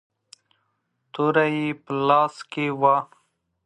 [1.13, 2.95] توره يې په لاس کې وه.